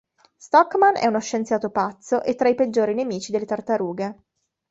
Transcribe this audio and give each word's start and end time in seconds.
Stockman 0.35 0.95
è 0.95 1.05
uno 1.05 1.19
scienziato 1.19 1.69
pazzo 1.69 2.23
e 2.23 2.33
tra 2.33 2.49
i 2.49 2.55
peggiori 2.55 2.95
nemici 2.95 3.31
delle 3.31 3.45
Tartarughe. 3.45 4.23